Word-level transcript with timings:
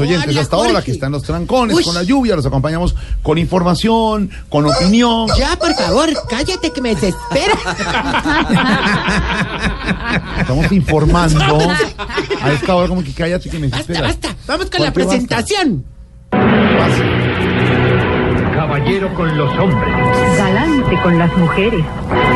oyentes 0.00 0.36
hasta 0.36 0.54
ahora 0.54 0.80
que 0.80 0.92
están 0.92 1.10
los 1.10 1.24
trancones, 1.24 1.74
Uy. 1.76 1.82
con 1.82 1.92
la 1.92 2.04
lluvia, 2.04 2.36
los 2.36 2.46
acompañamos 2.46 2.94
con 3.20 3.36
información, 3.36 4.30
con 4.48 4.64
opinión. 4.64 5.26
Ya, 5.36 5.56
por 5.58 5.74
favor, 5.74 6.08
cállate 6.28 6.70
que 6.70 6.80
me 6.80 6.94
desespera. 6.94 7.54
Estamos 10.40 10.70
informando 10.70 11.40
a 12.40 12.52
esta 12.52 12.76
hora 12.76 12.86
como 12.86 13.02
que 13.02 13.12
cállate 13.12 13.50
que 13.50 13.58
me 13.58 13.66
Basta, 13.66 13.92
desesperas. 13.92 14.20
basta. 14.20 14.36
Vamos 14.46 14.66
con 14.70 14.78
¿Por 14.78 14.80
la 14.86 14.92
qué 14.92 15.00
basta? 15.00 15.10
presentación. 15.10 15.84
Caballero 18.54 19.12
con 19.16 19.36
los 19.36 19.50
hombres, 19.58 20.38
galante 20.38 21.00
con 21.02 21.18
las 21.18 21.36
mujeres, 21.36 21.84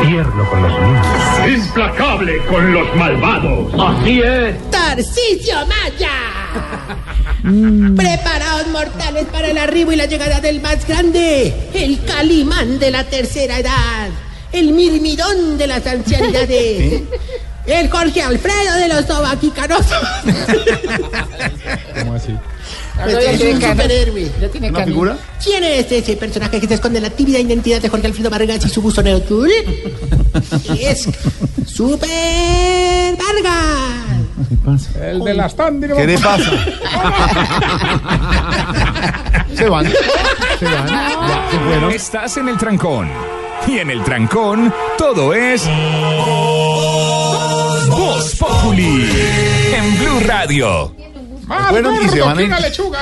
tierno 0.05 0.51
con 0.51 0.63
los 0.63 0.73
niños, 0.81 1.07
implacable 1.69 2.39
con 2.47 2.73
los 2.75 2.97
malvados. 2.97 3.73
Así 3.79 4.21
es. 4.21 4.71
Tarcisio 4.73 5.55
Maya. 5.67 6.11
Preparaos 7.97 8.69
mortales 8.69 9.27
para 9.33 9.49
el 9.51 9.59
arribo 9.59 9.93
y 9.93 9.97
la 9.97 10.07
llegada 10.07 10.41
del 10.41 10.61
más 10.61 10.87
grande, 10.87 11.53
el 11.75 12.05
Calimán 12.05 12.79
de 12.79 12.91
la 12.91 13.05
tercera 13.05 13.59
edad, 13.59 14.11
el 14.53 14.73
Mirmidón 14.73 15.59
de 15.59 15.67
las 15.67 15.87
ancianidades, 15.87 17.03
el 17.67 17.91
Jorge 17.91 18.23
Alfredo 18.23 18.77
de 18.77 18.89
los 18.89 19.07
Tobaquicanosos. 19.07 20.03
¿Cómo 21.99 22.15
así? 22.15 22.33
Pues 23.03 23.41
es 23.41 23.55
un 23.55 23.61
superhéroe. 23.61 24.31
¿Una 24.69 24.85
figura? 24.85 25.19
¿Quién 25.43 25.65
es 25.65 25.91
ese 25.91 26.17
personaje 26.17 26.61
que 26.61 26.69
se 26.69 26.75
esconde 26.75 26.99
en 26.99 27.05
la 27.05 27.11
tímida 27.11 27.39
identidad 27.39 27.81
de 27.81 27.89
Jorge 27.89 28.07
Alfredo 28.07 28.31
Vargas 28.31 28.65
y 28.65 28.69
su 28.69 28.83
buzo 28.83 29.03
neotul? 29.03 29.51
Es 30.79 31.09
Super 31.67 33.17
Vargas. 33.17 34.22
¿Qué 34.53 34.59
pasa? 34.63 35.11
El 35.11 35.21
de 35.25 35.33
las 35.35 35.57
tandas. 35.57 35.93
¿Qué 35.97 36.07
le 36.07 36.19
pasa? 36.19 36.51
se 39.57 39.67
van, 39.69 39.87
se 40.59 40.65
van, 40.67 40.89
ya, 40.89 41.49
se 41.51 41.59
fueron. 41.59 41.91
Estás 41.91 42.37
en 42.37 42.49
el 42.51 42.59
trancón. 42.59 43.09
Y 43.67 43.79
en 43.79 43.91
el 43.91 44.03
trancón, 44.05 44.75
todo 44.99 45.33
es. 45.33 45.67
Voz 47.89 48.37
Populi. 48.37 49.09
En 49.75 49.99
Blue 49.99 50.21
Radio. 50.27 50.95
Más 51.47 51.71
Fueron 51.71 51.95
y 52.05 52.09
se 52.11 52.21
van 52.21 52.33
a 52.33 52.37
que 52.37 52.43
ir. 52.43 52.49
una 52.49 52.61
lechuga. 52.61 53.01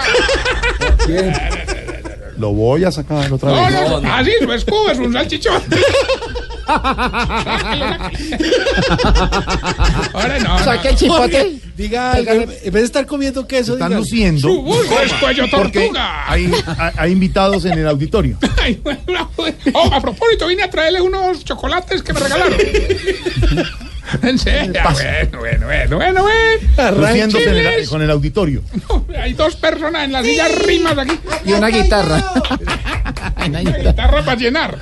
Lo 2.39 2.53
voy 2.53 2.84
a 2.84 2.93
sacar 2.93 3.31
otra 3.33 3.51
No, 3.51 3.65
vez. 3.67 3.91
no, 3.91 4.01
no. 4.01 4.15
Así, 4.15 4.31
su 4.41 4.53
escudo 4.53 4.91
es 4.93 4.98
un 4.98 5.12
salchichón. 5.12 5.62
Ahora 10.14 10.39
no. 10.41 10.58
Saque 10.64 10.89
el 10.91 10.97
chipote. 10.97 11.58
Diga 11.77 12.19
en 12.19 12.47
vez 12.48 12.72
de 12.72 12.83
estar 12.83 13.06
comiendo 13.06 13.47
queso, 13.47 13.75
Están 13.75 13.89
diga, 13.89 14.00
luciendo. 14.00 14.48
Es 15.03 15.12
cuello 15.14 15.48
tortuga. 15.48 16.31
hay, 16.31 16.47
hay- 16.78 16.92
hay 16.97 17.12
invitados 17.12 17.64
en 17.64 17.78
el 17.78 17.86
auditorio. 17.88 18.36
Ay, 18.62 18.81
bueno, 18.83 19.31
oh, 19.72 19.91
a 19.94 20.00
propósito, 20.00 20.47
vine 20.47 20.62
a 20.64 20.70
traerle 20.70 21.00
unos 21.00 21.44
chocolates 21.44 22.03
que 22.03 22.12
me 22.12 22.20
regalaron. 22.20 22.55
En 24.22 24.41
serio. 24.41 24.72
Bueno, 24.83 25.38
bueno, 25.38 25.66
bueno, 25.66 25.97
bueno, 25.97 26.22
bueno. 26.22 26.98
El- 27.38 27.88
con 27.88 28.03
el 28.03 28.11
auditorio. 28.11 28.61
Hay 29.22 29.34
dos 29.34 29.55
personas 29.55 30.05
en 30.05 30.11
la 30.12 30.25
silla 30.25 30.48
rimas 30.48 30.98
aquí. 30.98 31.16
Y 31.47 31.53
una 31.53 31.69
guitarra. 31.69 32.20
Una 33.47 33.61
guitarra 33.61 34.25
para 34.25 34.34
llenar. 34.36 34.78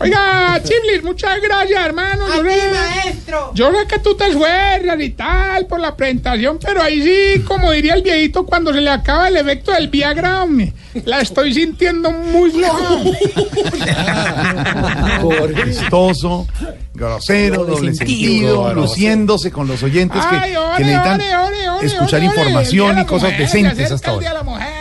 Oiga, 0.00 0.60
Chiblis, 0.64 1.02
muchas 1.04 1.40
gracias, 1.40 1.84
hermano. 1.86 2.26
Yo 2.28 2.42
sé, 2.42 2.60
maestro. 2.72 3.50
yo 3.54 3.70
sé 3.70 3.86
que 3.86 3.98
tú 4.00 4.14
te 4.16 4.26
esfuerzas 4.28 5.00
y 5.00 5.10
tal 5.10 5.66
por 5.66 5.78
la 5.80 5.94
presentación, 5.96 6.58
pero 6.60 6.82
ahí 6.82 7.02
sí, 7.02 7.40
como 7.42 7.70
diría 7.70 7.94
el 7.94 8.02
viejito, 8.02 8.44
cuando 8.44 8.72
se 8.72 8.80
le 8.80 8.90
acaba 8.90 9.28
el 9.28 9.36
efecto 9.36 9.70
del 9.72 9.88
Viagra, 9.88 10.42
hombre, 10.42 10.72
la 11.04 11.20
estoy 11.20 11.54
sintiendo 11.54 12.10
muy 12.10 12.50
floja. 12.50 12.98
Chistoso, 15.64 16.46
grosero, 16.94 17.64
doble 17.64 17.94
sentido, 17.94 18.74
luciéndose 18.74 19.50
con 19.50 19.68
los 19.68 19.82
oyentes 19.82 20.24
que, 20.26 20.36
Ay, 20.36 20.50
que 20.52 20.58
ore, 20.58 20.84
necesitan 20.84 21.14
ore, 21.20 21.36
ore, 21.36 21.68
ore, 21.68 21.86
escuchar 21.86 22.22
información 22.22 22.98
y 22.98 23.04
cosas 23.04 23.30
Mujer, 23.32 23.46
decentes 23.46 23.92
hasta 23.92 24.10
ahora. 24.10 24.42
mujer. 24.42 24.72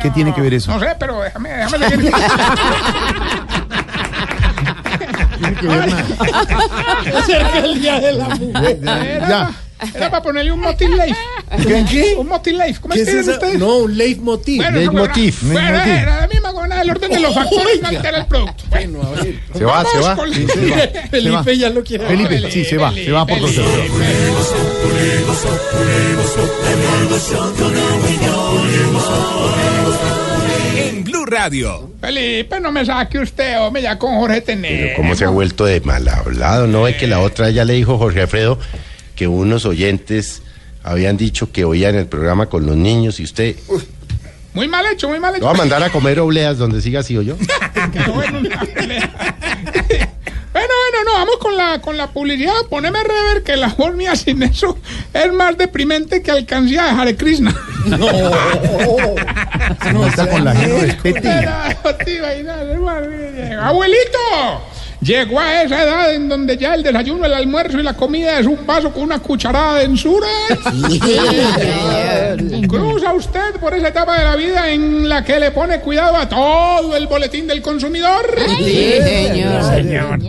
¿Qué 0.00 0.10
tiene 0.10 0.32
que 0.34 0.40
ver 0.40 0.54
eso? 0.54 0.72
No 0.72 0.80
sé, 0.80 0.96
pero 0.98 1.20
déjame, 1.20 1.50
déjame 1.50 1.88
seguir. 1.90 2.12
Tiene 5.58 5.60
que 5.60 5.66
ver 5.76 5.88
nada. 5.90 7.26
cerca 7.26 7.58
el 7.58 7.80
día 7.80 8.00
de 8.00 8.12
la 8.12 8.28
mujer. 8.28 8.78
Era, 8.82 9.28
Ya. 9.28 9.50
era 9.94 10.10
para 10.10 10.22
ponerle 10.22 10.52
un 10.52 10.60
motil 10.60 10.90
life. 10.96 11.16
¿Qué? 11.66 11.84
¿Qué? 11.90 12.14
Un 12.18 12.28
motil 12.28 12.58
life. 12.58 12.80
¿Cómo 12.80 12.94
¿Qué 12.94 13.00
es 13.02 13.08
que 13.08 13.20
ustedes? 13.20 13.58
No, 13.58 13.78
un 13.78 13.96
leitmotiv. 13.96 14.58
Bueno, 14.62 14.76
Leitmotiv, 14.78 15.34
no, 15.42 15.52
bueno, 15.52 15.70
leitmotiv. 15.70 15.92
era 16.02 16.20
la 16.20 16.26
misma 16.28 16.50
gobernada 16.50 16.80
del 16.82 16.90
orden 16.90 17.10
de 17.10 17.20
los 17.20 17.34
factores 17.34 17.78
que 17.80 17.86
altera 17.86 18.18
el 18.18 18.26
producto. 18.26 18.64
Bueno, 18.68 19.02
a 19.02 19.10
ver. 19.22 19.40
Se 19.56 19.64
va, 19.64 19.84
se 19.84 19.98
va. 19.98 20.16
con- 20.16 20.32
Sí, 20.34 20.46
se 20.46 20.70
va. 20.70 20.76
Se 20.78 20.86
va. 20.86 21.08
Felipe 21.10 21.58
ya 21.58 21.70
lo 21.70 21.82
quiere. 21.82 22.06
Felipe, 22.06 22.50
sí, 22.50 22.64
se 22.64 22.76
va, 22.76 22.92
se 22.92 23.10
va 23.10 23.26
por 23.26 23.38
Felipe, 23.38 23.62
Blue 23.62 24.00
Radio. 31.30 31.90
Felipe, 32.00 32.58
no 32.60 32.72
me 32.72 32.84
saque 32.84 33.18
usted, 33.18 33.60
hombre, 33.60 33.82
ya 33.82 33.98
con 33.98 34.16
Jorge 34.16 34.40
Tener. 34.40 34.94
¿Cómo 34.96 35.14
se 35.14 35.24
ha 35.24 35.28
vuelto 35.28 35.64
de 35.64 35.80
mal 35.80 36.06
hablado? 36.08 36.66
¿No 36.66 36.82
ve 36.82 36.96
que 36.96 37.06
la 37.06 37.20
otra 37.20 37.50
ya 37.50 37.64
le 37.64 37.74
dijo 37.74 37.98
Jorge 37.98 38.22
Alfredo 38.22 38.58
que 39.16 39.28
unos 39.28 39.64
oyentes 39.66 40.42
habían 40.82 41.16
dicho 41.16 41.52
que 41.52 41.64
oían 41.64 41.94
el 41.94 42.06
programa 42.06 42.46
con 42.46 42.64
los 42.66 42.74
niños 42.76 43.20
y 43.20 43.24
usted 43.24 43.54
Muy 44.54 44.66
mal 44.66 44.84
hecho, 44.92 45.08
muy 45.08 45.20
mal 45.20 45.32
lo 45.32 45.36
hecho. 45.36 45.44
va 45.46 45.52
a 45.52 45.54
mandar 45.54 45.82
a 45.82 45.90
comer 45.90 46.18
obleas 46.20 46.56
donde 46.58 46.80
siga 46.80 47.00
así 47.00 47.16
o 47.16 47.22
yo? 47.22 47.36
Bueno. 48.14 48.40
Bueno, 50.52 50.74
bueno, 50.74 51.04
no, 51.04 51.12
vamos 51.14 51.36
con 51.38 51.56
la, 51.56 51.80
con 51.80 51.96
la 51.96 52.08
publicidad. 52.08 52.52
Poneme 52.68 52.98
rever 53.04 53.44
que 53.44 53.56
la 53.56 53.68
voz 53.68 53.94
mía 53.94 54.16
sin 54.16 54.42
eso 54.42 54.76
es 55.14 55.32
más 55.32 55.56
deprimente 55.56 56.22
que 56.22 56.30
alcancía 56.32 56.84
de 56.86 56.90
Hare 56.90 57.16
Krishna. 57.16 57.54
No 57.86 57.96
está 60.06 60.28
con 60.28 60.44
la 60.44 60.54
gente, 60.54 60.86
respete. 60.86 61.46
No, 61.46 61.52
Abuelito, 63.60 64.62
llegó 65.00 65.40
a 65.40 65.62
esa 65.62 65.82
edad 65.82 66.14
en 66.14 66.28
donde 66.28 66.56
ya 66.56 66.74
el 66.74 66.82
desayuno, 66.82 67.26
el 67.26 67.34
almuerzo 67.34 67.78
y 67.78 67.82
la 67.82 67.94
comida 67.94 68.38
es 68.38 68.46
un 68.46 68.66
vaso 68.66 68.92
con 68.92 69.02
una 69.04 69.18
cucharada 69.18 69.78
de 69.78 69.84
Cruza 72.68 73.12
usted 73.12 73.56
por 73.60 73.74
esa 73.74 73.88
etapa 73.88 74.18
de 74.18 74.24
la 74.24 74.36
vida 74.36 74.70
en 74.70 75.08
la 75.08 75.24
que 75.24 75.38
le 75.40 75.50
pone 75.50 75.80
cuidado 75.80 76.16
a 76.16 76.28
todo 76.28 76.96
el 76.96 77.06
boletín 77.06 77.46
del 77.46 77.62
consumidor. 77.62 78.34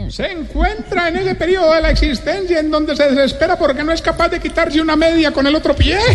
Se 0.09 0.31
encuentra 0.31 1.07
en 1.09 1.17
ese 1.17 1.35
periodo 1.35 1.73
de 1.73 1.81
la 1.81 1.91
existencia 1.91 2.59
en 2.59 2.71
donde 2.71 2.95
se 2.95 3.09
desespera 3.09 3.57
porque 3.57 3.83
no 3.83 3.91
es 3.91 4.01
capaz 4.01 4.29
de 4.29 4.39
quitarse 4.39 4.81
una 4.81 4.95
media 4.95 5.31
con 5.31 5.45
el 5.47 5.55
otro 5.55 5.75
pie. 5.75 5.97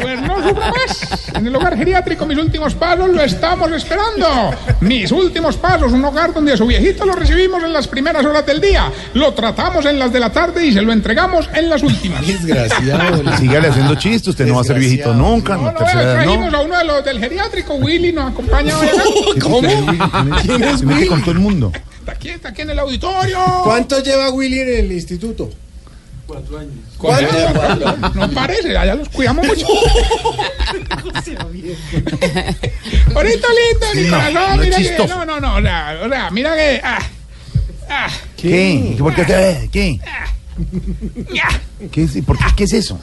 Pues 0.00 0.20
no 0.20 0.48
sufra 0.48 0.70
más. 0.70 1.28
En 1.34 1.46
el 1.46 1.56
hogar 1.56 1.76
geriátrico, 1.76 2.26
mis 2.26 2.38
últimos 2.38 2.74
pasos 2.74 3.10
lo 3.10 3.22
estamos 3.22 3.70
esperando. 3.72 4.54
Mis 4.80 5.10
últimos 5.12 5.56
pasos, 5.56 5.92
un 5.92 6.04
hogar 6.04 6.32
donde 6.32 6.52
a 6.52 6.56
su 6.56 6.66
viejito 6.66 7.04
lo 7.04 7.12
recibimos 7.14 7.62
en 7.62 7.72
las 7.72 7.88
primeras 7.88 8.24
horas 8.24 8.44
del 8.46 8.60
día, 8.60 8.90
lo 9.14 9.32
tratamos 9.34 9.86
en 9.86 9.98
las 9.98 10.12
de 10.12 10.20
la 10.20 10.30
tarde 10.30 10.64
y 10.66 10.72
se 10.72 10.82
lo 10.82 10.92
entregamos 10.92 11.48
en 11.54 11.68
las 11.68 11.82
últimas. 11.82 12.26
Desgraciado. 12.26 13.03
Sígale 13.38 13.68
haciendo 13.68 13.94
chistes, 13.96 14.28
usted 14.28 14.46
no 14.46 14.56
va 14.56 14.60
a 14.60 14.64
ser 14.64 14.78
viejito 14.78 15.14
nunca, 15.14 15.56
No, 15.56 15.72
no, 15.72 15.78
trajimos 15.78 16.52
no. 16.52 16.58
a 16.58 16.62
uno 16.62 16.78
de 16.78 16.84
los 16.84 17.04
del 17.04 17.20
geriátrico, 17.20 17.74
Willy 17.74 18.12
nos 18.12 18.32
acompaña. 18.32 18.74
¿Cómo? 19.42 19.68
¿Quién 20.42 20.64
es 20.64 20.80
Se 20.80 20.86
mete 20.86 21.06
con 21.06 21.20
todo 21.20 21.32
el 21.32 21.38
mundo. 21.38 21.72
Está 21.98 22.12
aquí, 22.12 22.28
está 22.28 22.48
aquí 22.50 22.62
en 22.62 22.70
el 22.70 22.78
auditorio. 22.78 23.38
¿Cuánto 23.64 24.02
lleva 24.02 24.30
Willy 24.30 24.60
en 24.60 24.68
el 24.68 24.92
instituto? 24.92 25.50
¿Cuánto? 26.26 26.58
No, 26.58 28.08
no 28.14 28.30
parece, 28.30 28.76
allá 28.76 28.94
los 28.94 29.08
cuidamos 29.10 29.46
mucho. 29.46 29.66
Ahorita 33.14 33.48
lindo, 33.48 33.86
mi 33.94 34.02
no, 34.02 34.10
corazón, 34.10 34.60
mira 34.60 34.76
que, 34.78 35.06
no, 35.06 35.24
no, 35.26 35.40
no, 35.40 35.56
o 35.56 36.08
sea, 36.08 36.30
mira 36.30 36.54
que, 36.56 36.80
ah, 36.82 36.98
ah, 37.90 38.08
¿Qué? 38.36 38.96
¿Por 38.98 39.14
qué? 39.14 39.24
¿Qué? 39.24 39.68
¿Qué? 39.70 40.00
¿Qué 41.90 42.02
es, 42.04 42.12
¿Por 42.24 42.38
qué, 42.38 42.44
qué 42.56 42.64
es 42.64 42.72
eso? 42.72 42.98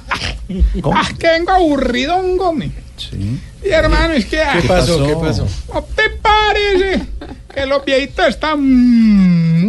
¿Cómo? 0.81 0.98
ah, 0.98 1.07
que 1.18 1.27
vengo 1.27 1.51
aburridón, 1.51 2.38
Gómez. 2.38 2.71
Sí. 2.98 3.39
Y 3.63 3.69
hermano, 3.69 4.13
es 4.13 4.25
que, 4.25 4.42
¿Qué 4.62 4.68
pasó? 4.68 5.06
¿Qué 5.06 5.15
pasó? 5.15 5.48
¿no 5.74 5.83
te 5.83 6.09
parece 6.21 7.06
que 7.53 7.65
los 7.65 7.83
viejitos 7.83 8.27
están 8.27 8.62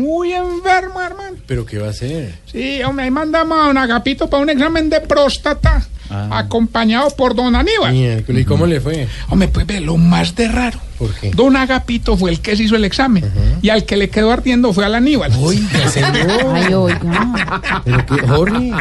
muy 0.01 0.33
enfermos, 0.33 1.03
hermano? 1.03 1.37
¿Pero 1.47 1.65
qué 1.67 1.79
va 1.79 1.89
a 1.89 1.91
hacer? 1.91 2.35
Sí, 2.47 2.83
hombre, 2.83 3.07
ahí 3.07 3.11
mandamos 3.11 3.59
a 3.59 3.69
un 3.69 3.79
agapito 3.79 4.29
para 4.29 4.43
un 4.43 4.51
examen 4.51 4.89
de 4.91 5.01
próstata. 5.01 5.87
Acompañado 6.31 7.11
por 7.11 7.35
don 7.35 7.55
Aníbal. 7.55 8.25
¿Y 8.29 8.45
cómo 8.45 8.67
le 8.67 8.81
fue? 8.81 9.07
Hombre, 9.29 9.49
pues 9.49 9.67
ve, 9.67 9.81
lo 9.81 9.97
más 9.97 10.35
de 10.35 10.49
raro. 10.49 10.79
¿Por 10.99 11.13
qué? 11.15 11.31
Don 11.31 11.57
Agapito 11.57 12.17
fue 12.17 12.31
el 12.31 12.41
que 12.41 12.55
se 12.57 12.63
hizo 12.65 12.77
el 12.77 12.85
examen 12.85 13.25
y 13.61 13.71
al 13.71 13.85
que 13.85 13.97
le 13.97 14.09
quedó 14.09 14.31
ardiendo 14.31 14.73
fue 14.73 14.85
al 14.85 14.95
Aníbal. 14.95 15.33
Oiga, 15.41 15.89
señor. 15.89 16.47
Ay, 16.55 16.73
oiga. 16.75 17.83
Pero 17.85 18.07
que, 18.07 18.27
Jorge. 18.27 18.73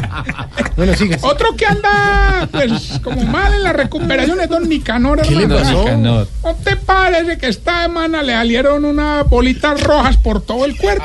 Bueno, 0.76 0.94
sigue. 0.96 1.18
Otro 1.22 1.56
que 1.56 1.66
anda, 1.66 2.48
pues, 2.52 3.00
como 3.04 3.24
mal 3.24 3.54
en 3.54 3.64
la 3.64 3.74
recuperación 3.74 4.40
es 4.40 4.50
don 4.50 4.68
Nicanor, 4.70 5.22
¿Qué 5.22 5.36
le 5.36 5.44
hermano. 5.44 5.84
pasó? 5.86 5.98
¿No 5.98 6.56
te 6.64 6.76
parece 6.76 7.38
que 7.38 7.48
esta 7.48 7.84
semana 7.84 8.22
le 8.22 8.34
salieron 8.34 8.86
unas 8.86 9.28
bolitas 9.28 9.82
rojas 9.82 10.18
por 10.18 10.42
todo 10.42 10.66
el 10.66 10.76
cuerpo? 10.78 11.04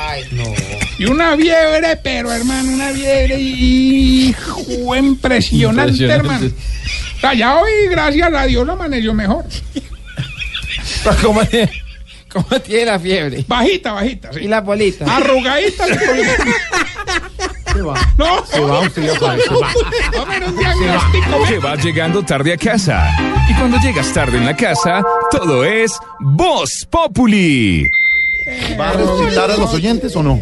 Y 0.99 1.05
una 1.05 1.35
fiebre, 1.35 1.99
pero 2.03 2.31
hermano, 2.31 2.73
una 2.73 2.89
fiebre 2.89 3.39
hijo, 3.39 4.46
impresionante, 4.67 6.05
hermano. 6.05 6.47
O 6.47 7.19
sea, 7.19 7.33
ya 7.33 7.55
hoy, 7.57 7.71
gracias 7.89 8.33
a 8.33 8.45
Dios, 8.45 8.65
lo 8.65 8.73
amaneció 8.73 9.13
mejor. 9.13 9.45
¿Cómo, 11.21 11.41
¿Cómo 12.31 12.59
tiene 12.61 12.85
la 12.85 12.99
fiebre? 12.99 13.45
Bajita, 13.47 13.93
bajita, 13.93 14.33
sí. 14.33 14.41
¿Y 14.41 14.47
la 14.47 14.61
bolita? 14.61 15.05
Arrugadita 15.15 15.87
le 15.87 15.97
colgó. 15.97 16.23
Se 17.73 17.81
va. 17.81 17.95
No, 18.17 18.45
Se 18.45 18.59
va 18.59 18.79
usted 18.79 19.03
ya 19.03 19.19
sabe, 19.19 19.41
se 19.41 19.53
va. 19.53 21.47
Que 21.47 21.59
vas 21.59 21.83
llegando 21.83 22.23
tarde 22.23 22.53
a 22.53 22.57
casa. 22.57 23.09
Y 23.49 23.53
cuando 23.53 23.77
llegas 23.79 24.11
tarde 24.13 24.37
en 24.37 24.45
la 24.45 24.55
casa, 24.55 25.03
todo 25.31 25.63
es 25.63 25.91
Voz 26.19 26.87
Populi. 26.89 27.87
¿Va 28.79 28.89
a 28.89 28.93
respetar 28.93 29.51
a 29.51 29.57
los 29.57 29.73
oyentes 29.73 30.15
o 30.15 30.23
no? 30.23 30.39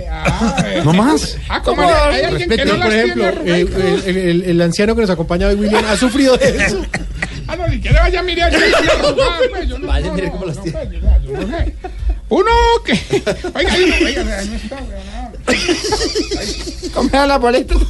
¿No 0.83 0.93
más? 0.93 1.37
Ah, 1.49 1.61
como 1.61 1.81
hay, 1.81 2.15
hay 2.15 2.23
alguien 2.25 2.49
que 2.49 2.65
no 2.65 2.79
por 2.79 2.93
ejemplo, 2.93 3.29
el, 3.45 4.17
el- 4.17 4.43
el 4.43 4.61
anciano 4.61 4.95
que 4.95 5.01
nos 5.01 5.09
acompaña 5.09 5.47
hoy, 5.47 5.55
William, 5.55 5.83
ha 5.85 5.95
sufrido 5.97 6.37
de 6.37 6.49
eso. 6.57 6.81
Ah, 7.47 7.55
no, 7.55 7.67
ni 7.67 7.79
quiere 7.79 7.99
vaya 7.99 8.21
a 8.21 8.23
mirar 8.23 8.51
yo 8.51 8.57
pues, 9.51 9.69
no, 9.79 9.85
Vaya, 9.87 10.11
mire 10.13 10.25
no, 10.27 10.31
cómo 10.33 10.45
las 10.47 10.63
tiene. 10.63 10.79
pues. 10.79 11.73
Uno 12.29 12.51
que. 12.83 12.93
Oiga, 13.53 13.73
oiga, 14.03 14.23
no 14.23 14.55
está, 14.55 14.77
¿Cómo 16.93 17.09
era 17.09 17.27
la 17.27 17.37
bolita? 17.37 17.75
no. 17.75 17.81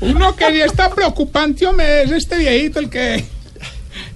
Uno 0.00 0.34
que 0.36 0.50
sí 0.52 0.60
está 0.62 0.88
preocupante, 0.88 1.66
hombre, 1.66 2.04
es 2.04 2.12
este 2.12 2.38
viejito, 2.38 2.78
el 2.80 2.88
que. 2.88 3.24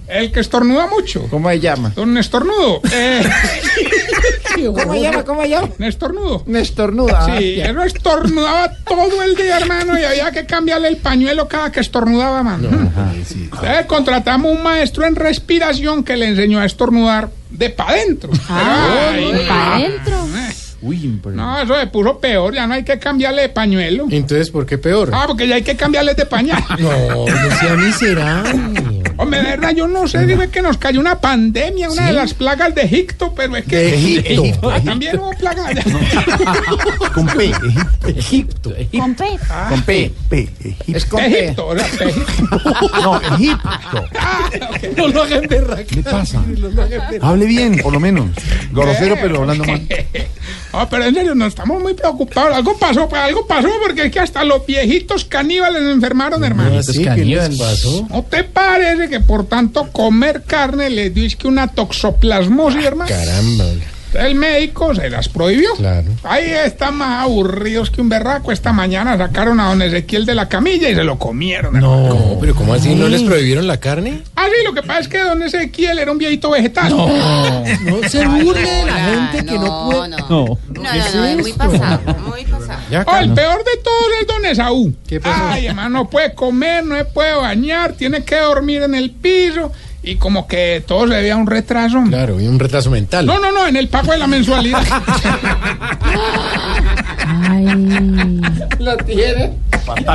El 0.07 0.31
que 0.31 0.39
estornuda 0.39 0.87
mucho. 0.87 1.27
¿Cómo 1.29 1.49
se 1.49 1.59
llama? 1.59 1.91
Don 1.95 2.17
Estornudo. 2.17 2.81
Eh, 4.59 4.65
¿Cómo 4.73 4.93
se 4.93 5.01
llama? 5.01 5.23
¿Cómo 5.23 5.41
se 5.43 5.49
llama? 5.49 5.69
Nestornudo. 5.77 6.43
Nestornuda. 6.47 7.37
Sí, 7.37 7.59
él 7.61 7.75
no 7.75 7.83
estornudaba 7.83 8.71
todo 8.87 9.21
el 9.21 9.35
día, 9.35 9.57
hermano, 9.57 9.99
y 9.99 10.03
había 10.03 10.31
que 10.31 10.47
cambiarle 10.47 10.87
el 10.87 10.97
pañuelo 10.97 11.47
cada 11.47 11.71
que 11.71 11.79
estornudaba, 11.81 12.41
mano. 12.41 12.67
Entonces, 12.69 13.85
contratamos 13.85 14.55
un 14.57 14.63
maestro 14.63 15.05
en 15.05 15.15
respiración 15.15 16.03
que 16.03 16.17
le 16.17 16.27
enseñó 16.29 16.59
a 16.59 16.65
estornudar 16.65 17.29
de 17.51 17.69
pa' 17.69 17.89
adentro. 17.89 18.31
Ah, 18.49 19.09
Ay, 19.13 19.45
pa' 19.47 19.77
no. 19.77 19.83
dentro. 19.83 20.27
Uy, 20.81 21.19
pero- 21.23 21.35
No, 21.35 21.59
eso 21.59 21.75
se 21.79 21.87
puso 21.87 22.19
peor, 22.19 22.53
ya 22.53 22.65
no 22.67 22.75
hay 22.75 22.83
que 22.83 22.97
cambiarle 22.99 23.43
de 23.43 23.49
pañuelo. 23.49 24.05
Entonces, 24.09 24.49
¿por 24.51 24.65
qué 24.65 24.77
peor? 24.77 25.09
Ah, 25.13 25.25
porque 25.27 25.47
ya 25.47 25.55
hay 25.55 25.63
que 25.63 25.75
cambiarle 25.75 26.13
de 26.15 26.25
pañal. 26.25 26.63
No, 26.79 27.25
no 27.25 27.55
sea 27.59 27.75
miserable. 27.75 28.96
Hombre, 29.17 29.41
de 29.41 29.49
verdad, 29.49 29.73
yo 29.75 29.87
no 29.87 30.07
sé, 30.07 30.25
dime 30.25 30.49
que 30.49 30.61
nos 30.61 30.77
cayó 30.77 30.99
una 30.99 31.19
pandemia, 31.19 31.89
una 31.89 32.07
de 32.07 32.13
las 32.13 32.33
plagas 32.33 32.73
de 32.75 32.83
Egipto, 32.83 33.33
pero 33.35 33.55
es 33.55 33.65
que... 33.65 33.75
De 33.75 33.95
Egipto. 33.95 34.71
Ah, 34.71 34.79
también 34.79 35.17
hubo 35.19 35.31
plagas. 35.31 35.75
Con 37.13 37.25
P, 37.27 37.51
Egipto. 38.07 38.75
Egipto. 38.75 38.99
Con 38.99 39.15
P. 39.15 39.25
Con 39.69 39.81
P. 39.81 40.13
P, 40.29 40.49
Egipto. 40.59 40.97
Es 40.97 41.05
con 41.05 41.19
P. 41.19 41.45
Egipto, 41.45 41.67
o 41.67 41.77
sea, 41.77 42.07
Egipto. 42.07 42.61
No, 43.01 43.21
Egipto. 43.21 44.09
No 44.97 45.07
lo 45.07 45.23
hagan 45.23 45.47
de 45.47 45.85
¿Qué 45.85 46.03
pasa? 46.03 46.43
Hable 47.21 47.45
bien, 47.45 47.79
por 47.79 47.93
lo 47.93 47.99
menos. 47.99 48.29
Grosero, 48.71 49.15
pero 49.21 49.41
hablando 49.41 49.63
mal. 49.65 49.81
Ah, 50.79 50.87
pero 50.89 51.05
en 51.05 51.13
serio, 51.15 51.35
nos 51.35 51.49
estamos 51.49 51.81
muy 51.81 51.93
preocupados. 51.93 52.55
Algo 52.55 52.77
pasó, 52.77 53.09
pues 53.09 53.21
algo 53.21 53.47
pasó, 53.47 53.69
porque 53.83 54.05
es 54.05 54.11
que 54.11 54.19
hasta 54.19 54.43
los 54.43 54.65
viejitos 54.65 55.25
caníbales 55.25 55.81
se 55.83 55.91
enfermaron, 55.91 56.43
hermano. 56.43 56.77
Así 56.77 57.03
que 57.03 57.25
les 57.25 57.57
pasó. 57.57 58.07
¿No 58.09 58.23
te 58.23 58.43
parece 58.43 59.09
que 59.09 59.19
por 59.19 59.45
tanto 59.45 59.91
comer 59.91 60.43
carne 60.43 60.89
les 60.89 61.13
dio 61.13 61.25
es 61.25 61.35
que 61.35 61.47
una 61.47 61.67
toxoplasmosis, 61.67 62.85
hermano? 62.85 63.09
Caramba. 63.09 63.65
El 64.13 64.35
médico 64.35 64.95
se 64.95 65.09
las 65.09 65.27
prohibió. 65.29 65.73
Claro. 65.75 66.11
Ahí 66.23 66.49
están 66.49 66.95
más 66.95 67.23
aburridos 67.23 67.91
que 67.91 68.01
un 68.01 68.09
berraco. 68.09 68.51
Esta 68.51 68.73
mañana 68.73 69.17
sacaron 69.17 69.59
a 69.59 69.69
don 69.69 69.81
Ezequiel 69.81 70.25
de 70.25 70.35
la 70.35 70.47
camilla 70.47 70.89
y 70.89 70.95
se 70.95 71.03
lo 71.03 71.19
comieron. 71.19 71.79
No, 71.79 72.37
pero 72.39 72.55
¿cómo 72.55 72.73
así? 72.73 72.95
¿No 72.95 73.07
les 73.07 73.21
prohibieron 73.23 73.67
la 73.67 73.77
carne? 73.77 74.23
Ah, 74.35 74.47
sí, 74.47 74.63
lo 74.63 74.73
que 74.73 74.81
pasa 74.81 75.01
es 75.01 75.07
que 75.07 75.19
don 75.19 75.43
Ezequiel 75.43 75.99
era 75.99 76.11
un 76.11 76.17
viejito 76.17 76.51
vegetal. 76.51 76.95
No 76.95 77.63
se 78.09 78.25
burle 78.25 78.61
de 78.61 78.85
la 78.85 78.93
gente 78.93 79.45
que 79.45 79.59
no 79.59 79.89
puede. 79.89 80.09
No, 80.09 80.17
no, 80.29 80.57
no, 80.69 81.25
es 81.25 81.37
muy 81.37 81.53
pasado, 81.53 81.99
muy 82.27 82.45
pasado. 82.45 83.05
Oh, 83.07 83.17
el 83.17 83.33
peor 83.33 83.63
de 83.63 83.81
todos 83.83 84.07
es 84.21 84.27
don 84.27 84.45
Esaú. 84.45 84.93
¿Qué 85.07 85.19
pasó? 85.19 85.43
Ay, 85.47 85.67
hermano, 85.67 85.89
no 85.89 86.09
puede 86.09 86.33
comer, 86.33 86.85
no 86.85 86.95
puede 87.13 87.35
bañar, 87.35 87.93
tiene 87.93 88.23
que 88.23 88.35
dormir 88.37 88.83
en 88.83 88.95
el 88.95 89.11
piso 89.11 89.71
y 90.07 90.15
como 90.15 90.47
que 90.47 90.81
todo 90.87 91.05
se 91.07 91.15
debía 91.15 91.33
a 91.33 91.37
un 91.37 91.47
retraso. 91.47 92.01
Claro, 92.07 92.39
y 92.39 92.47
un 92.47 92.59
retraso 92.59 92.89
mental. 92.89 93.25
No, 93.25 93.39
no, 93.39 93.51
no, 93.51 93.67
en 93.67 93.75
el 93.75 93.89
pago 93.89 94.13
de 94.13 94.17
la 94.17 94.27
mensualidad. 94.27 94.81
Ay. 97.27 97.65
Lo 98.79 98.95
tiene 98.97 99.53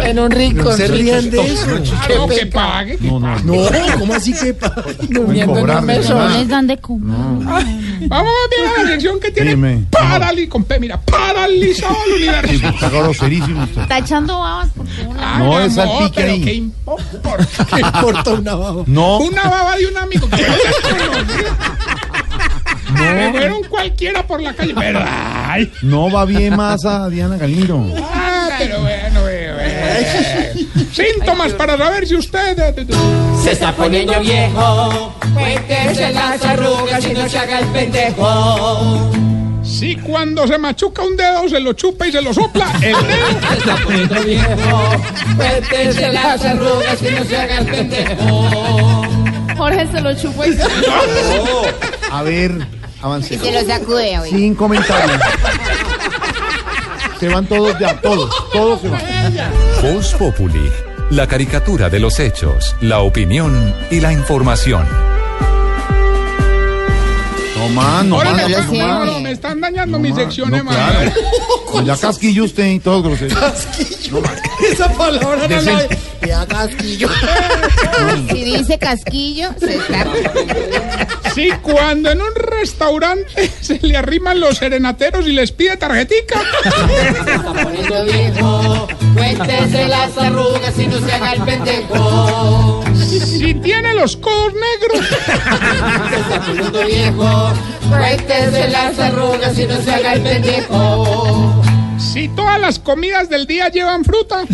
en 0.05 0.19
un 0.19 0.31
rincón. 0.31 0.65
No 0.65 0.73
se 0.73 0.87
rían 0.89 1.31
de 1.31 1.41
eso. 1.53 1.67
No, 2.17 2.29
que 2.29 2.47
pague. 2.47 2.97
No, 3.01 3.19
no, 3.21 3.39
no. 3.41 3.55
No, 3.55 3.99
¿cómo 3.99 4.15
así 4.15 4.33
que 4.33 4.55
pa- 4.55 4.73
Durmiendo 5.09 5.59
en 5.59 5.71
un 5.71 5.85
mesón. 5.85 6.19
No 6.19 6.29
les 6.39 6.49
dan 6.49 6.67
de 6.67 6.77
comer. 6.79 7.17
Vamos 8.09 8.33
a 8.33 8.49
ver 8.51 8.85
la 8.85 8.91
sección 8.93 9.21
que 9.21 9.31
tiene 9.31 9.51
Dime. 9.51 9.85
parali 9.91 10.47
con 10.49 10.65
P, 10.65 10.79
mira, 10.81 11.01
paralizado 11.01 11.97
el 12.07 12.15
universo. 12.23 12.69
Está 12.69 12.89
groserísimo 12.91 13.63
usted. 13.65 13.83
Está 13.83 13.99
echando 13.99 14.39
babas 14.41 14.69
porque 14.77 14.93
uno. 15.09 15.21
Ah, 15.23 15.39
No, 15.39 15.61
es 15.61 15.75
salpique 15.75 16.13
pero 16.15 16.33
ahí. 16.33 16.41
¿Qué 16.45 16.55
importa? 16.55 17.67
¿Qué 17.75 17.81
importa 17.81 18.31
una 18.33 18.55
baba? 18.55 18.83
No, 18.87 19.19
Una 19.19 19.43
baba 19.45 19.77
de 19.77 19.87
un 19.87 19.97
amigo 19.97 20.29
que 20.29 20.37
Me 22.93 23.31
fueron 23.33 23.63
cualquiera 23.65 24.27
por 24.27 24.41
la 24.41 24.53
calle, 24.55 24.75
pero 24.77 25.01
ay. 25.53 25.73
no 25.83 26.11
va 26.11 26.25
bien 26.25 26.57
más 26.57 26.85
a 26.85 27.09
Diana 27.09 27.37
Galino. 27.37 27.87
Ah, 28.13 28.49
pero 28.59 28.81
bueno, 28.81 29.21
bueno, 29.23 29.55
bueno. 29.55 30.87
Síntomas 30.93 31.53
para 31.53 31.77
saber 31.79 32.07
si 32.07 32.15
usted. 32.17 32.59
eh, 32.59 32.87
Se 33.43 33.53
está 33.53 33.73
poniendo 33.73 34.19
viejo. 34.21 35.15
Cuéntese 35.35 36.13
las 36.13 36.45
arrugas 36.45 37.05
y 37.07 37.13
no 37.15 37.29
se 37.29 37.39
haga 37.39 37.59
el 37.61 37.67
pendejo. 37.69 39.11
Si 39.65 39.97
cuando 39.97 40.47
se 40.47 40.59
machuca 40.59 41.03
un 41.03 41.17
dedo 41.17 41.49
se 41.49 41.61
lo 41.61 41.73
chupa 41.73 42.07
y 42.07 42.13
se 42.13 42.21
lo 42.21 42.35
sopla, 42.35 42.67
el 42.83 42.93
dedo. 42.93 43.49
Se 43.49 43.59
está 43.59 43.77
poniendo 43.85 44.23
viejo. 44.23 44.91
Cuéntese 45.37 46.13
las 46.13 46.45
arrugas 46.45 46.99
y 47.03 47.15
no 47.15 47.25
se 47.25 47.37
haga 47.37 47.59
el 47.59 47.67
pendejo. 47.67 49.03
Jorge 49.57 49.87
se 49.93 50.01
lo 50.01 50.15
chupó 50.15 50.45
y 50.45 50.57
A 52.11 52.23
ver, 52.23 52.53
avance. 53.03 53.39
Se 53.39 53.53
lo 53.53 53.65
sacude 53.67 54.19
hoy. 54.19 54.31
Sin 54.31 54.55
comentarios. 54.55 55.21
Se 57.21 57.29
van 57.29 57.47
todos 57.47 57.79
ya, 57.79 58.01
todos, 58.01 58.31
todos 58.53 58.81
se 58.81 58.89
van. 58.89 59.01
Voz 59.83 60.13
Populi, 60.15 60.71
la 61.11 61.27
caricatura 61.27 61.89
de 61.89 62.01
los 62.01 62.19
hechos, 62.19 62.75
la 62.81 63.01
opinión 63.01 63.75
y 63.91 64.01
la 64.01 64.13
información. 64.13 64.87
No 67.59 67.69
más, 67.69 68.05
no 68.05 68.17
Ahora 68.17 68.33
me, 68.33 68.49
lo 68.49 68.59
no 68.65 69.05
no, 69.05 69.21
me 69.21 69.31
están 69.31 69.61
dañando 69.61 69.99
mis 70.01 70.13
más, 70.13 70.21
secciones, 70.21 70.65
no, 70.65 70.73
hermano. 70.73 71.13
claro. 71.71 71.87
Ya 71.87 71.97
casquillo 71.97 72.45
usted 72.45 72.67
y 72.67 72.81
todos 72.81 73.05
groseros. 73.05 73.39
Esa 74.63 74.89
palabra 74.93 75.49
no 75.49 75.61
la 75.61 75.87
Ya 76.27 76.47
casquillo. 76.47 77.09
Si 78.31 78.45
dice 78.45 78.79
casquillo, 78.79 79.51
se 79.59 79.77
está. 79.77 80.07
Si 81.35 81.51
cuando 81.63 82.11
en 82.11 82.21
un 82.21 82.35
restaurante 82.35 83.51
se 83.61 83.81
le 83.83 83.97
arriman 83.97 84.39
los 84.39 84.59
serenateros 84.59 85.27
y 85.27 85.33
les 85.33 85.51
pide 85.51 85.77
tarjetica. 85.77 86.41
Se 86.63 87.09
está 87.09 87.53
poniendo 87.53 88.05
viejo. 88.05 88.89
Cuéntese 89.15 89.89
las 89.89 90.17
arrugas 90.17 90.79
y 90.79 90.87
no 90.87 90.99
se 91.01 91.13
haga 91.13 91.33
el 91.33 91.43
pendejo. 91.43 92.85
Si 93.05 93.55
tiene 93.55 93.95
los 93.95 94.17
codos 94.17 94.53
negros. 94.55 95.09
Se 95.09 96.21
está 96.21 96.41
poniendo 96.47 96.85
viejo. 96.85 97.53
Cuéntese 97.89 98.69
las 98.69 98.99
arrugas 98.99 99.59
y 99.59 99.67
no 99.67 99.83
se 99.83 99.91
haga 99.91 100.13
el 100.13 100.23
pendejo. 100.23 101.63
Si 102.13 102.29
todas 102.29 102.61
las 102.61 102.79
comidas 102.79 103.31
del 103.31 103.47
día 103.47 103.71
llevan 103.71 104.05
fruta. 104.05 104.45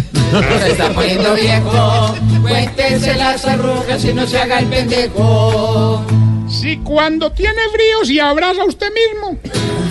Se 0.61 0.71
está 0.71 0.93
poniendo 0.93 1.35
viejo. 1.35 2.15
Cuéntese 2.41 3.15
las 3.17 3.45
arrugas 3.45 4.05
y 4.05 4.15
no 4.15 4.27
se 4.29 4.39
haga 4.39 4.61
el 4.61 4.67
pendejo. 4.67 6.05
Si 6.49 6.77
cuando 6.79 7.33
tiene 7.33 7.61
frío 7.73 8.05
se 8.05 8.21
abraza 8.21 8.63
a 8.63 8.65
usted 8.65 8.93
mismo. 8.93 9.39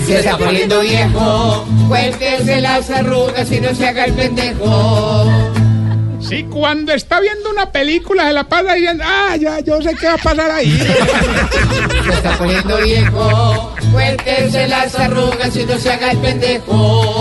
Se 0.06 0.20
está 0.20 0.38
poniendo 0.38 0.80
viejo. 0.80 1.68
Cuéntese 1.90 2.62
las 2.62 2.90
arrugas 2.90 3.52
y 3.52 3.60
no 3.60 3.76
se 3.76 3.86
haga 3.86 4.06
el 4.06 4.14
pendejo. 4.14 5.26
Si 6.22 6.44
cuando 6.44 6.94
está 6.94 7.20
viendo 7.20 7.50
una 7.50 7.72
película 7.72 8.28
se 8.28 8.34
la 8.34 8.44
pasa 8.44 8.74
diciendo, 8.74 9.04
ah, 9.06 9.36
ya, 9.36 9.60
yo 9.60 9.82
sé 9.82 9.94
qué 9.96 10.08
va 10.08 10.14
a 10.14 10.18
pasar 10.18 10.52
ahí. 10.52 10.72
Se 12.04 12.10
está 12.14 12.38
poniendo 12.38 12.78
viejo. 12.78 13.76
Cuéntese 13.92 14.68
las 14.68 14.96
arrugas 14.96 15.56
y 15.56 15.66
no 15.66 15.78
se 15.78 15.92
haga 15.92 16.12
el 16.12 16.18
pendejo. 16.18 17.17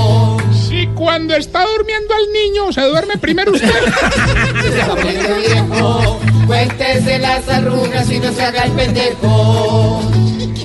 Cuando 0.96 1.36
está 1.36 1.64
durmiendo 1.64 2.14
al 2.14 2.32
niño 2.32 2.72
se 2.72 2.80
duerme 2.80 3.18
primero 3.18 3.52
usted. 3.52 3.70
Se 4.62 4.68
está 4.68 4.94
poniendo 4.94 5.36
viejo. 5.36 6.20
Cuéntese 6.46 7.18
las 7.18 7.48
arrugas 7.48 8.10
y 8.10 8.18
no 8.18 8.32
se 8.32 8.42
haga 8.42 8.64
el 8.64 8.72
pendejo. 8.72 10.02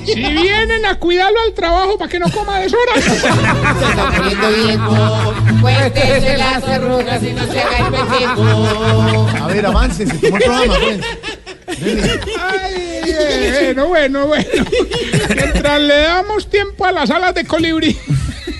Si 0.04 0.14
vienen 0.14 0.84
a 0.86 0.98
cuidarlo 0.98 1.38
al 1.40 1.52
trabajo 1.52 1.96
para 1.98 2.10
que 2.10 2.18
no 2.18 2.30
coma 2.30 2.58
deshora. 2.60 2.94
Se 2.94 3.14
está 3.14 4.10
poniendo 4.16 4.50
viejo. 4.50 5.34
Cuéntese 5.60 6.36
las 6.38 6.64
arrugas 6.64 7.22
y 7.22 7.32
no 7.32 7.46
se 7.52 7.60
haga 7.60 7.78
el 7.78 7.92
pendejo. 7.92 9.28
A 9.40 9.46
ver, 9.48 9.66
avance, 9.66 10.06
se 10.06 10.14
tomó 10.14 10.36
el 10.38 10.42
programa, 10.42 10.74
pues. 10.80 11.00
Ay, 12.40 13.14
bueno, 13.52 13.86
bueno, 13.88 14.26
bueno. 14.28 14.64
Mientras 15.34 15.80
le 15.80 16.00
damos 16.00 16.48
tiempo 16.48 16.84
a 16.86 16.92
las 16.92 17.10
alas 17.10 17.34
de 17.34 17.44
colibrí. 17.44 17.98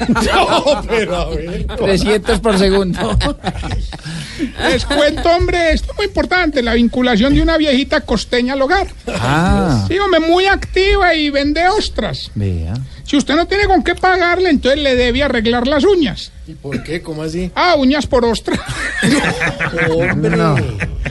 No, 0.09 0.83
pero 0.89 1.17
a 1.17 1.31
ver. 1.31 1.67
300 1.79 2.41
por 2.41 2.59
segundo. 2.59 3.19
Les 4.63 4.85
cuento, 4.87 5.29
hombre, 5.31 5.73
esto 5.73 5.93
es 5.93 5.97
muy 5.99 6.07
importante, 6.07 6.63
la 6.63 6.75
vinculación 6.75 7.35
de 7.35 7.43
una 7.43 7.57
viejita 7.59 8.01
costeña 8.01 8.55
al 8.55 8.63
hogar. 8.63 8.89
Ah, 9.09 9.85
Sí, 9.89 9.99
hombre, 9.99 10.21
muy 10.21 10.47
activa 10.47 11.15
y 11.15 11.31
vende 11.31 11.67
ostras. 11.69 12.31
vea. 12.35 12.75
Si 13.05 13.17
usted 13.17 13.35
no 13.35 13.47
tiene 13.47 13.65
con 13.67 13.83
qué 13.85 13.95
pagarle, 13.95 14.49
entonces 14.49 14.81
le 14.81 14.95
debe 14.97 15.23
arreglar 15.23 15.67
las 15.67 15.85
uñas. 15.85 16.33
¿Y 16.47 16.55
por 16.55 16.83
qué? 16.83 17.03
¿Cómo 17.03 17.23
así? 17.23 17.51
Ah, 17.55 17.75
uñas 17.77 18.07
por 18.07 18.25
ostra. 18.25 18.59
Hombre. 19.91 20.37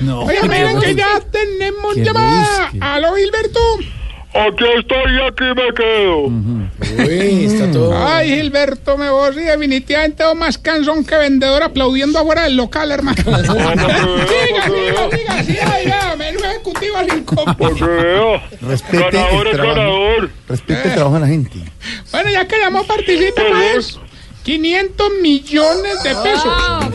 No. 0.01 0.21
Oye, 0.24 0.41
miren 0.43 0.79
que 0.79 0.95
ya 0.95 1.21
tenemos 1.31 1.95
llamada. 1.95 2.71
Aló, 2.79 3.13
Gilberto. 3.15 3.60
Aquí 4.33 4.63
estoy 4.77 5.17
y 5.17 5.21
aquí 5.27 5.43
me 5.43 5.73
quedo. 5.73 6.17
Uy, 7.05 7.45
está 7.45 7.69
todo. 7.71 8.07
Ay, 8.07 8.35
Gilberto, 8.35 8.97
me 8.97 9.09
voy, 9.09 9.33
sí, 9.33 9.41
definitivamente 9.41 10.23
más 10.35 10.57
cansón 10.57 11.03
que 11.03 11.17
vendedor 11.17 11.63
aplaudiendo 11.63 12.17
afuera 12.17 12.43
del 12.43 12.55
local, 12.55 12.91
hermano. 12.91 13.21
Siga, 13.21 13.43
siga, 14.65 15.43
siga, 15.43 15.75
siga, 15.75 16.15
menú 16.15 16.39
ejecutivo 16.45 16.95
sin 17.09 17.25
Respete 18.61 19.17
ganador 19.17 19.47
el 19.47 19.53
trabajo. 19.53 19.75
ganador. 19.75 20.29
Respete 20.47 20.88
el 20.88 20.93
trabajo 20.93 21.15
de 21.15 21.21
la 21.21 21.27
gente. 21.27 21.59
Bueno, 22.11 22.29
ya 22.29 22.47
que 22.47 22.57
llamó, 22.57 22.83
participa, 22.85 23.41
pues. 23.50 24.00
500 24.43 25.09
millones 25.21 26.03
de 26.03 26.15
pesos. 26.15 26.53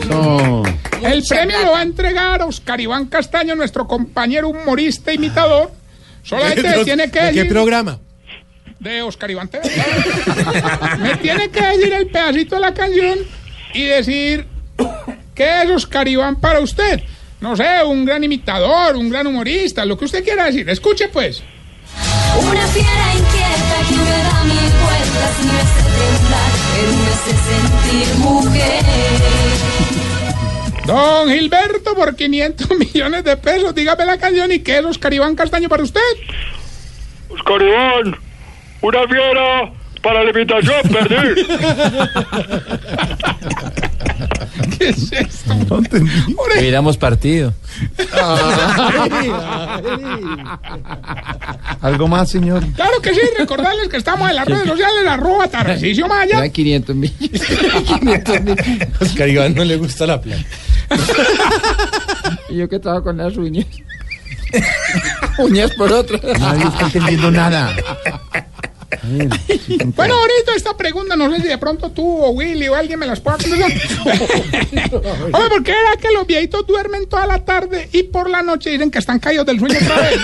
No. 0.09 0.63
El 1.03 1.23
premio 1.23 1.59
lo 1.63 1.71
va 1.71 1.79
a 1.79 1.83
entregar 1.83 2.41
Oscar 2.41 2.81
Iván 2.81 3.05
Castaño, 3.05 3.55
nuestro 3.55 3.87
compañero 3.87 4.49
humorista 4.49 5.13
imitador. 5.13 5.71
Solamente 6.27 6.61
me 6.61 6.83
tiene 6.83 7.09
que 7.09 7.21
¿De 7.21 7.31
qué 7.31 7.45
programa? 7.45 7.99
de 8.79 9.01
Oscar 9.01 9.31
Iván 9.31 9.47
TV. 9.47 9.63
Me 10.99 11.15
tiene 11.17 11.49
que 11.49 11.61
decir 11.61 11.93
el 11.93 12.07
pedacito 12.07 12.55
de 12.55 12.61
la 12.61 12.73
canción 12.73 13.17
y 13.73 13.85
decir 13.85 14.45
qué 15.33 15.63
es 15.63 15.69
Oscar 15.71 16.07
Iván 16.07 16.35
para 16.39 16.59
usted. 16.59 17.01
No 17.39 17.55
sé, 17.55 17.83
un 17.83 18.05
gran 18.05 18.23
imitador, 18.23 18.95
un 18.95 19.09
gran 19.09 19.25
humorista, 19.27 19.85
lo 19.85 19.97
que 19.97 20.05
usted 20.05 20.23
quiera 20.23 20.45
decir. 20.45 20.69
Escuche 20.69 21.07
pues. 21.07 21.41
Una 22.39 22.67
fiera 22.67 23.13
inquieta 23.13 23.77
que 23.89 23.95
me 23.95 24.23
da 24.23 24.43
mil 24.43 24.71
vueltas 24.83 25.33
y 25.41 25.47
me 25.47 25.59
hace 25.59 25.81
temblar, 25.97 26.51
pero 26.75 26.91
me 26.93 27.07
hace 27.09 27.33
sentir 27.47 28.07
mujer. 28.19 28.83
Don 30.87 31.29
Gilberto, 31.29 31.93
por 31.95 32.15
500 32.15 32.69
millones 32.79 33.25
de 33.25 33.35
pesos, 33.35 33.75
dígame 33.75 34.05
la 34.05 34.17
canción 34.17 34.49
y 34.53 34.59
qué 34.59 34.77
es 34.79 34.85
Oscar 34.85 35.13
Iván 35.13 35.35
Castaño 35.35 35.67
para 35.67 35.83
usted. 35.83 35.99
Oscar 37.29 37.61
Iván, 37.61 38.15
una 38.81 39.05
fiera 39.07 39.73
para 40.01 40.23
la 40.23 40.29
invitación, 40.29 40.81
perdí. 40.89 41.45
¿Qué 44.77 44.89
es 44.89 45.11
esto? 45.11 45.53
No 45.69 45.77
entendí. 45.79 46.35
Hubiéramos 46.57 46.95
partido. 46.97 47.53
¿Algo 51.81 52.07
más, 52.07 52.29
señor? 52.29 52.63
Claro 52.75 53.01
que 53.01 53.13
sí, 53.13 53.19
recordarles 53.37 53.89
que 53.89 53.97
estamos 53.97 54.29
en 54.29 54.37
las 54.37 54.45
redes 54.45 54.67
sociales, 54.67 55.05
arroba 55.05 55.49
Tarcisio 55.49 56.07
Maya. 56.07 56.37
Eran 56.37 56.49
500 56.51 56.95
millones. 56.95 57.41
500 57.87 58.41
millones. 58.41 58.87
Oscar 59.01 59.27
Iván 59.27 59.53
no 59.53 59.65
le 59.65 59.75
gusta 59.75 60.07
la 60.07 60.21
plata. 60.21 60.45
Y 62.49 62.57
yo 62.57 62.69
que 62.69 62.77
estaba 62.77 63.03
con 63.03 63.17
las 63.17 63.35
uñas. 63.37 63.65
uñas 65.37 65.71
por 65.71 65.91
otro. 65.91 66.19
Nadie 66.39 66.65
está 66.65 66.85
entendiendo 66.85 67.31
nada. 67.31 67.75
A 68.89 69.07
ver, 69.09 69.29
sí, 69.47 69.77
Bueno, 69.95 70.15
ahorita 70.15 70.55
esta 70.55 70.77
pregunta, 70.77 71.17
no 71.17 71.29
sé 71.29 71.41
si 71.41 71.47
de 71.47 71.57
pronto 71.57 71.91
tú 71.91 72.05
o 72.05 72.29
Willy 72.29 72.69
o 72.69 72.75
alguien 72.75 72.97
me 72.97 73.05
las 73.05 73.19
pueda 73.19 73.37
contestar. 73.37 73.69
Oye, 75.33 75.49
¿por 75.49 75.63
qué 75.63 75.71
era 75.71 75.97
que 75.99 76.09
los 76.13 76.25
viejitos 76.25 76.65
duermen 76.65 77.07
toda 77.09 77.27
la 77.27 77.43
tarde 77.43 77.89
y 77.91 78.03
por 78.03 78.29
la 78.29 78.43
noche 78.43 78.69
dicen 78.69 78.89
que 78.89 78.99
están 78.99 79.19
caídos 79.19 79.45
del 79.45 79.59
sueño 79.59 79.77
otra 79.77 80.01
vez? 80.01 80.19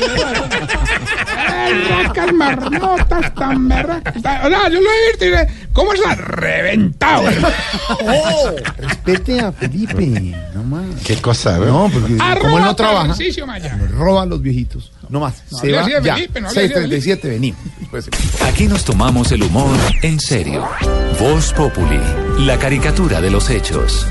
Berracas, 1.49 2.33
marmotas, 2.33 3.35
tan 3.35 3.67
berracas. 3.67 4.15
O 4.15 4.19
sea, 4.21 4.69
yo 4.69 4.79
lo 4.81 4.89
he 4.89 5.09
visto 5.09 5.25
y 5.25 5.31
¿cómo 5.73 5.93
está 5.93 6.15
reventado? 6.15 7.27
hermano? 7.29 7.55
respete 8.77 9.39
a 9.39 9.51
Felipe. 9.51 10.35
No 10.53 10.63
más. 10.63 10.85
¿Qué 11.03 11.17
cosa, 11.17 11.57
no? 11.57 11.65
No, 11.65 11.89
porque 11.91 12.15
como 12.17 12.23
él 12.23 12.37
Arroba 12.37 12.59
no 12.61 12.75
trabaja, 12.75 13.15
Maya. 13.45 13.77
roba 13.91 14.23
a 14.23 14.25
los 14.25 14.41
viejitos. 14.41 14.91
No 15.09 15.19
más. 15.19 15.43
Se 15.49 15.77
hable 15.77 15.93
va 15.95 15.99
de 15.99 16.05
ya. 16.07 16.15
Felipe, 16.15 16.41
no 16.41 16.49
hable 16.49 16.61
así 16.61 16.67
de 16.69 16.73
637, 16.75 17.29
venimos. 17.29 17.61
Pues, 17.91 18.09
Aquí 18.47 18.67
nos 18.67 18.85
tomamos 18.85 19.31
el 19.31 19.43
humor 19.43 19.75
en 20.01 20.19
serio. 20.19 20.67
Voz 21.19 21.53
Populi, 21.53 21.99
la 22.39 22.57
caricatura 22.57 23.21
de 23.21 23.29
los 23.29 23.49
hechos. 23.49 24.07